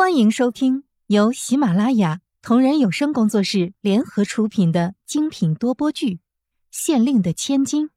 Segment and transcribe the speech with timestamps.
[0.00, 6.14] 欢迎收听由喜马拉雅同人有声工作室联合出品的精品多播剧
[6.70, 7.88] 《县令的千金》，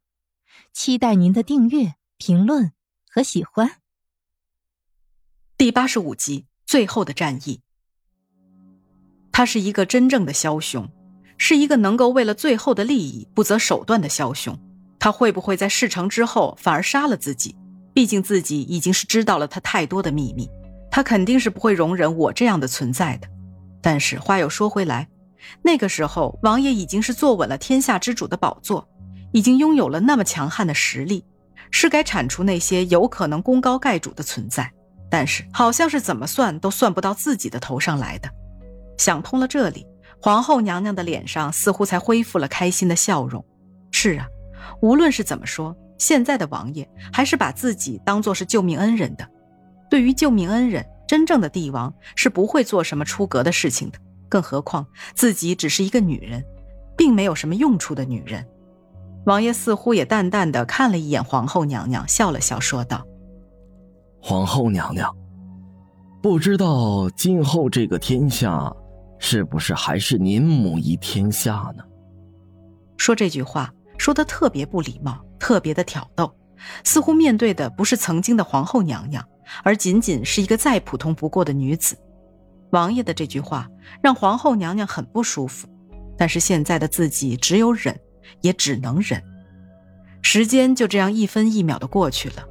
[0.73, 2.73] 期待您的订阅、评论
[3.09, 3.77] 和喜欢。
[5.57, 7.55] 第八十五集《最后的战役》。
[9.31, 10.89] 他是一个真正的枭雄，
[11.37, 14.59] 是一个能够为了最后的利益不择手段的枭雄。
[14.99, 17.55] 他会不会在事成之后反而杀了自己？
[17.93, 20.49] 毕竟自己已经是知道了他太多的秘密。
[20.95, 23.27] 他肯定是不会容忍我这样的存在的，
[23.81, 25.07] 但是话又说回来，
[25.63, 28.87] 那个时候王爷已经是坐稳了天下之主的宝座，
[29.31, 31.25] 已经拥有了那么强悍的实力，
[31.71, 34.71] 是该铲除那些有可能功高盖主的存在。
[35.09, 38.29] 但是好像是怎么算都算不到自己的头上来的。
[38.99, 39.87] 想通了这里，
[40.21, 43.43] 皇后娘娘的脸上似乎才恢复了开心的笑容。
[43.89, 44.27] 是啊，
[44.79, 49.27] 无论是怎么说，现在的王爷还是把自己当做是救命恩人的。
[49.89, 53.99] 对于救命恩人，真正的帝王是不会做什么出格的事情的。
[54.29, 56.43] 更何况自己只是一个女人，
[56.97, 58.43] 并没有什么用处的女人。
[59.25, 63.05] 王爷似乎也淡淡的看了一眼皇后娘娘，笑了笑，说道
[64.19, 65.15] ：“皇后娘娘，
[66.21, 68.75] 不知道今后这个天下，
[69.19, 71.83] 是不是还是您母仪天下呢？”
[72.97, 76.33] 说这句话说的特别不礼貌，特别的挑逗，
[76.83, 79.23] 似乎面对的不是曾经的皇后娘娘。
[79.63, 81.97] 而仅仅是一个再普通不过的女子，
[82.71, 83.69] 王爷的这句话
[84.01, 85.67] 让皇后娘娘很不舒服。
[86.17, 87.99] 但是现在的自己只有忍，
[88.41, 89.21] 也只能忍。
[90.21, 92.43] 时间就这样一分一秒的过去了，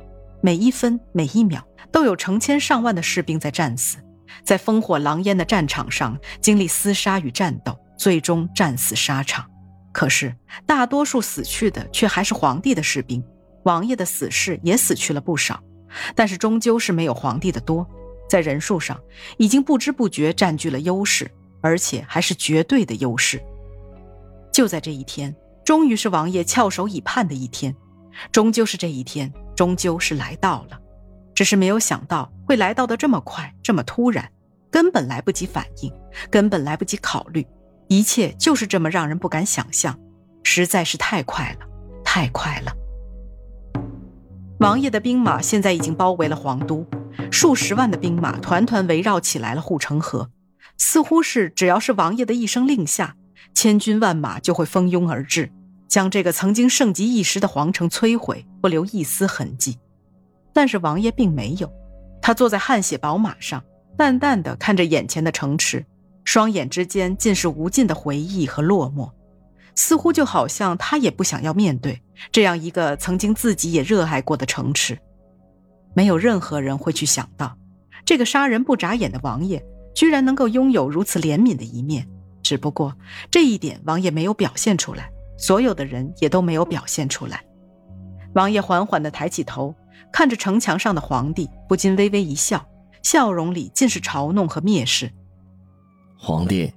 [0.42, 3.98] 每一分每一秒都有成千上万的士兵在战死，
[4.44, 9.48] 在烽火狼烟的战场上经历厮杀与战斗，最终战死沙场。
[9.92, 10.34] 可是
[10.66, 13.24] 大多数死去的却还是皇帝的士兵，
[13.64, 15.62] 王爷的死士也死去了不少。
[16.14, 17.86] 但是终究是没有皇帝的多，
[18.28, 19.00] 在人数上
[19.36, 23.42] 已经不知不觉占据了优势，而且还是绝对的优势。
[24.52, 27.74] 就在这一天，终于是王爷翘首以盼的一天，
[28.30, 30.78] 终究是这一天，终究是来到了。
[31.34, 34.30] 只是没有想到会来到的这么快，这么突然，
[34.70, 35.90] 根本来不及反应，
[36.30, 37.46] 根本来不及考虑，
[37.88, 39.98] 一切就是这么让人不敢想象，
[40.42, 41.66] 实在是太快了，
[42.04, 42.76] 太快了。
[44.62, 46.86] 王爷的兵马现在已经包围了皇都，
[47.32, 50.30] 数十万的兵马团团围绕起来了护城河，
[50.78, 53.16] 似乎是只要是王爷的一声令下，
[53.54, 55.50] 千军万马就会蜂拥而至，
[55.88, 59.80] 将这个曾经盛极一时的皇城摧毁，不留一丝痕迹。
[60.52, 61.68] 但是王爷并没有，
[62.20, 63.64] 他坐在汗血宝马上，
[63.98, 65.84] 淡淡的看着眼前的城池，
[66.22, 69.10] 双眼之间尽是无尽的回忆和落寞。
[69.74, 74.98] 似乎就好像他也不想要面对这样一个曾经自己也热爱过的城池，
[75.94, 77.56] 没有任何人会去想到，
[78.04, 82.06] 这个杀人不眨眼的王爷居然能够拥有如此怜悯的一面。
[82.42, 82.94] 只不过
[83.30, 87.42] 这一点王爷没有表现出来，所有的人也都没有表现出来。
[88.34, 89.74] 王爷缓缓地抬起头，
[90.12, 92.66] 看着城墙上的皇帝，不禁微微一笑，
[93.02, 95.10] 笑容里尽是嘲弄和蔑视。
[96.18, 96.72] 皇帝，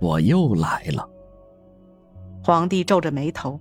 [0.00, 1.09] 我又来了。
[2.42, 3.60] 皇帝皱着眉头，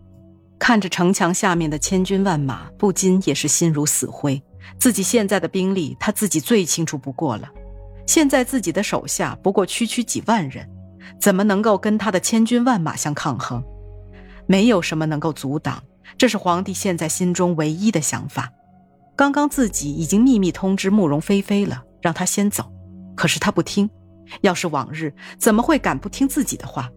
[0.58, 4.42] 看着城墙下面的千军万马，不禁也是心如死灰。
[4.78, 7.50] 自己现在的兵力，他自己最清楚不过了。
[8.06, 10.68] 现在自己的手下不过区区几万人，
[11.20, 13.64] 怎么能够跟他的千军万马相抗衡？
[14.48, 15.84] 没有什么能够阻挡，
[16.18, 18.52] 这是皇帝现在心中唯一的想法。
[19.16, 22.72] 刚刚自己已经秘密通知慕容菲菲了，让她先走，
[23.16, 23.90] 可是她不听。
[24.42, 26.90] 要是往日，怎么会敢不听自己的话？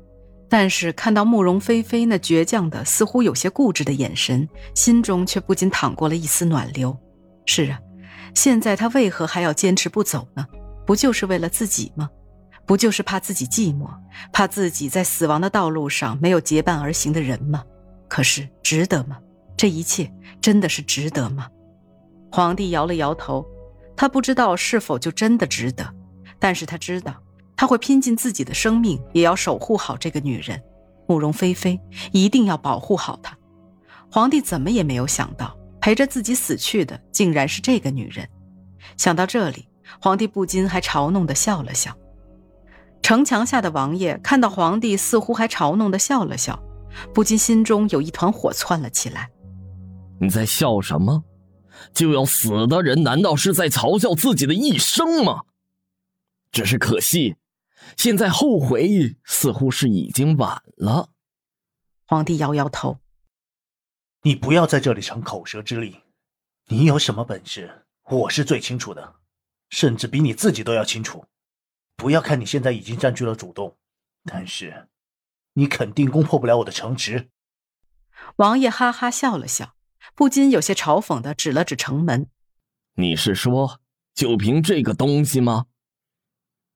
[0.52, 6.94] 但是看到慕容菲菲那倔强的、似乎有些固执的眼神，心中却不禁淌过了一丝暖流。
[7.46, 7.80] 是啊，
[8.34, 10.46] 现在他为何还要坚持不走呢？
[10.84, 12.10] 不就是为了自己吗？
[12.66, 13.88] 不就是怕自己寂寞，
[14.30, 17.64] 怕自己在死亡的道路上没有结伴而行的人吗？
[18.06, 19.16] 可是值得吗？
[19.56, 21.48] 这一切真的是值得吗？
[22.30, 23.42] 皇帝摇了摇头，
[23.96, 25.94] 他不知道是否就真的值得，
[26.38, 27.21] 但是他知道。
[27.62, 30.60] 他会拼尽自己的生命，也要守护好这个女人，
[31.06, 31.78] 慕容菲菲，
[32.10, 33.38] 一定要保护好她。
[34.10, 38.28] 皇帝怎么也没有想到，陪着自己死去的竟然是这个女人。
[38.96, 39.68] 想到这里，
[40.00, 41.96] 皇帝不禁还嘲弄的笑了笑。
[43.00, 46.60] 城墙下的王爷看到皇帝似乎还嘲弄的笑了笑，
[47.14, 49.30] 不禁心中有一团火窜了起来。
[50.20, 51.22] 你在笑什么？
[51.94, 55.42] 就要死的人，难道是在嘲笑自己的一生吗？
[56.50, 57.36] 只是可惜。
[57.96, 61.10] 现在后悔似乎是已经晚了。
[62.06, 62.98] 皇帝摇摇头
[64.22, 66.00] ：“你不要在这里逞口舌之力。
[66.66, 69.16] 你有什么本事，我是最清楚的。
[69.70, 71.24] 甚至比你自己都要清楚。
[71.96, 73.78] 不要看你现在已经占据了主动，
[74.24, 74.88] 但是
[75.54, 77.30] 你肯定攻破不了我的城池。
[78.36, 79.76] 王爷哈哈笑了笑，
[80.14, 82.28] 不禁有些嘲讽的指了指城门
[82.96, 83.80] ：“你是说
[84.14, 85.66] 就凭这个东西吗？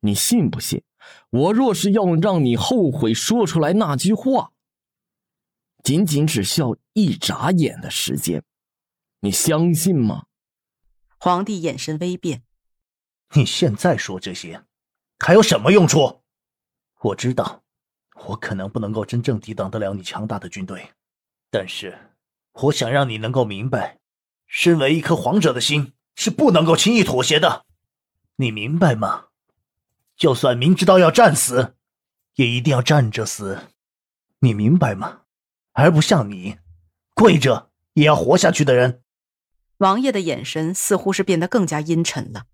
[0.01, 0.83] 你信不信？
[1.31, 4.53] 我若是要让你后悔说出来那句话，
[5.83, 8.43] 仅仅只需要一眨眼的时间，
[9.21, 10.27] 你相信吗？”
[11.19, 12.43] 皇帝眼神微变
[13.35, 14.63] ：“你现在说这些，
[15.19, 16.23] 还有什么用处？
[17.01, 17.63] 我知道，
[18.27, 20.91] 我可能不能够真正抵挡得了你强大的军队。”
[21.51, 21.97] 但是，
[22.53, 23.99] 我想让你能够明白，
[24.47, 27.65] 身为一颗皇者的心是不能够轻易妥协的。
[28.37, 29.26] 你明白吗？
[30.17, 31.75] 就算明知道要战死，
[32.35, 33.69] 也一定要站着死。
[34.41, 35.23] 你明白吗？
[35.73, 36.59] 而不像你，
[37.15, 39.03] 跪着也要活下去的人。
[39.79, 42.47] 王爷的眼神似乎是变得更加阴沉了。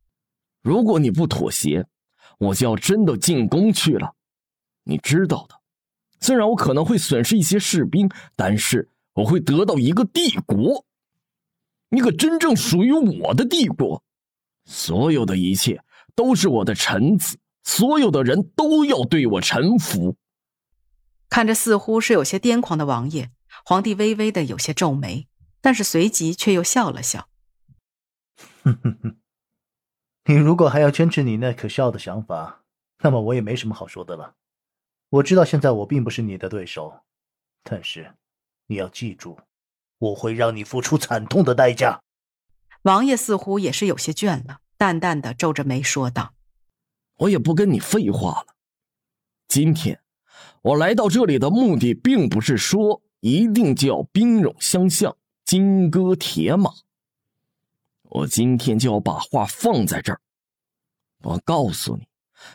[0.62, 1.87] 如果你不妥协，
[2.38, 4.15] 我就要真的进宫去了。
[4.85, 5.61] 你知道的，
[6.20, 8.88] 虽然我可能会损失一些士兵，但是。
[9.15, 10.87] 我会得到一个帝国，
[11.91, 14.03] 一个真正属于我的帝国，
[14.65, 15.85] 所有的一切
[16.15, 20.17] 都是我的臣子，所有的人都要对我臣服。
[21.29, 23.31] 看着似乎是有些癫狂的王爷，
[23.64, 25.29] 皇帝微微的有些皱眉，
[25.61, 27.29] 但是随即却又笑了笑
[28.64, 29.17] ：“哼哼哼，
[30.25, 32.62] 你如果还要坚持你那可笑的想法，
[33.00, 34.35] 那么我也没什么好说的了。
[35.08, 37.00] 我知道现在我并不是你的对手，
[37.62, 38.15] 但是……”
[38.69, 39.38] 你要记住，
[39.99, 42.00] 我会让你付出惨痛的代价。
[42.82, 46.32] 王爷似乎也是有些倦了，淡淡的皱着眉说道
[47.22, 48.46] ：“我也不跟你废话了。
[49.46, 50.00] 今天
[50.60, 56.72] 我来到这里的目的，并不是说一定就要兵戎相向、金戈铁马。
[58.02, 60.20] 我今天就要把话放在这儿。
[61.22, 62.08] 我告诉你，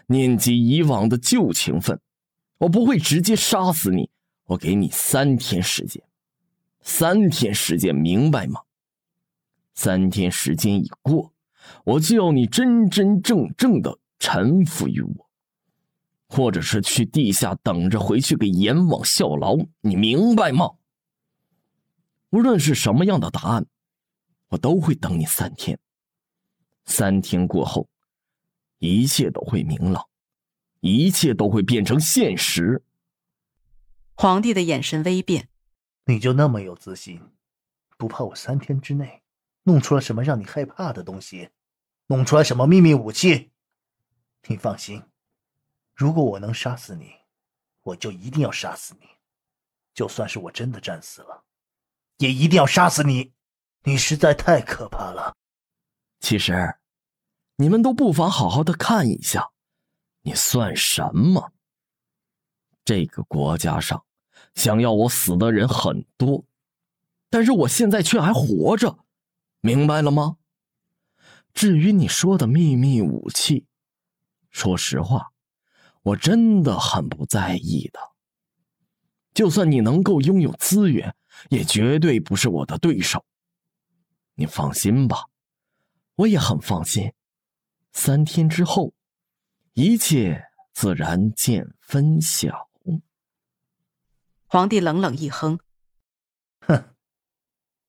[0.07, 2.01] 念及以往的旧情分，
[2.57, 4.09] 我不会直接杀死你。
[4.47, 6.03] 我给你三天时间。”
[6.81, 8.61] 三天时间，明白吗？
[9.73, 11.33] 三天时间已过，
[11.85, 15.29] 我就要你真真正正的臣服于我，
[16.27, 20.71] 或者是去地下等着回去给阎王效劳，你明白吗？
[22.31, 23.65] 无论是什么样的答案，
[24.49, 25.79] 我都会等你三天。
[26.85, 27.89] 三天过后，
[28.79, 30.07] 一切都会明朗，
[30.79, 32.83] 一切都会变成现实。
[34.15, 35.49] 皇帝的眼神微变。
[36.05, 37.21] 你就那么有自信，
[37.97, 39.21] 不怕我三天之内
[39.63, 41.49] 弄出了什么让你害怕的东西，
[42.07, 43.51] 弄出来什么秘密武器？
[44.45, 45.03] 你放心，
[45.95, 47.11] 如果我能杀死你，
[47.81, 49.07] 我就一定要杀死你，
[49.93, 51.43] 就算是我真的战死了，
[52.17, 53.33] 也一定要杀死你。
[53.83, 55.35] 你实在太可怕了。
[56.19, 56.77] 其实，
[57.55, 59.51] 你们都不妨好好的看一下，
[60.21, 61.53] 你算什么？
[62.83, 64.03] 这个国家上。
[64.53, 66.43] 想要我死的人很多，
[67.29, 69.05] 但是我现在却还活着，
[69.61, 70.37] 明白了吗？
[71.53, 73.67] 至于你说的秘密武器，
[74.57, 75.33] 说实话，
[76.01, 77.99] 我真的很不在意的。
[79.31, 81.15] 就算你能够拥有资源，
[81.51, 83.23] 也绝对不是我的对手。
[84.33, 85.25] 你放心吧，
[86.15, 87.13] 我也很放心。
[87.91, 88.95] 三天之后，
[89.73, 90.43] 一切
[90.73, 92.67] 自然见分晓。
[94.47, 95.59] 皇帝冷冷一哼
[96.65, 96.95] ：“哼，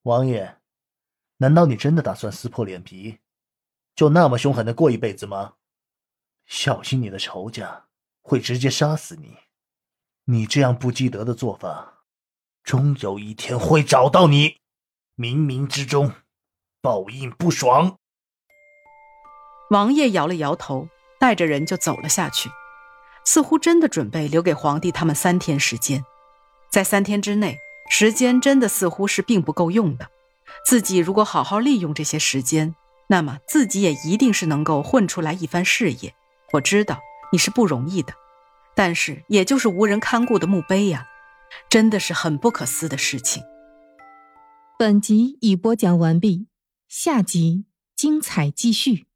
[0.02, 0.58] 王爷，
[1.38, 3.20] 难道你真的打算撕破脸皮，
[3.94, 5.54] 就那么凶狠的过一辈子吗？
[6.48, 7.84] 小心你的仇家
[8.22, 9.36] 会直接杀死你。
[10.24, 12.02] 你这样不积德的做法，
[12.64, 14.56] 终有一天会找到你，
[15.16, 16.12] 冥冥之中
[16.80, 17.98] 报应不爽。”
[19.70, 20.88] 王爷摇了摇头，
[21.20, 22.50] 带着人就走了下去，
[23.24, 26.02] 似乎真的准备留给皇帝他们三天时间。
[26.70, 27.58] 在三天之内，
[27.90, 30.10] 时间真的似乎是并不够用的。
[30.64, 32.74] 自己如果好好利用这些时间，
[33.08, 36.14] 那么自己也一定是能够混出来一番事业。
[36.52, 37.00] 我知道
[37.32, 38.14] 你是不容易的，
[38.74, 41.06] 但是也就是无人看顾的墓碑呀，
[41.68, 43.42] 真的是很不可思议的事情。
[44.78, 46.46] 本集已播讲完毕，
[46.88, 49.07] 下集精彩继续。